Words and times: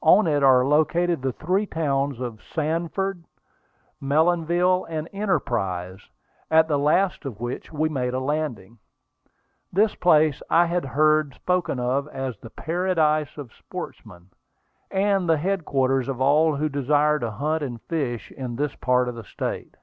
On 0.00 0.26
it 0.26 0.42
are 0.42 0.64
located 0.64 1.20
the 1.20 1.34
three 1.34 1.66
towns 1.66 2.18
of 2.18 2.42
Sanford, 2.42 3.24
Mellonville, 4.00 4.86
and 4.88 5.06
Enterprise, 5.12 6.00
at 6.50 6.66
the 6.66 6.78
last 6.78 7.26
of 7.26 7.40
which 7.40 7.70
we 7.74 7.90
made 7.90 8.14
a 8.14 8.18
landing. 8.18 8.78
This 9.70 9.94
place 9.94 10.40
I 10.48 10.64
had 10.64 10.86
heard 10.86 11.34
spoken 11.34 11.78
of 11.78 12.08
as 12.08 12.38
the 12.38 12.48
"paradise 12.48 13.36
of 13.36 13.52
sportsmen," 13.52 14.30
and 14.90 15.28
the 15.28 15.36
headquarters 15.36 16.08
of 16.08 16.22
all 16.22 16.56
who 16.56 16.70
desire 16.70 17.18
to 17.18 17.30
hunt 17.32 17.62
and 17.62 17.82
fish 17.82 18.30
in 18.32 18.56
this 18.56 18.74
part 18.76 19.10
of 19.10 19.14
the 19.14 19.24
state. 19.24 19.74